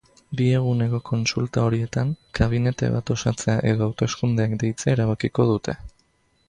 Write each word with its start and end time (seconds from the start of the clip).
Bi 0.37 0.45
eguneko 0.59 0.99
kontsulta 1.09 1.65
horietan 1.67 2.13
kabinete 2.39 2.91
bat 2.95 3.13
osatzea 3.17 3.57
edo 3.73 3.87
hauteskundeak 3.91 4.61
deitzea 4.65 4.97
erabakiko 4.97 5.49
dute. 5.55 5.81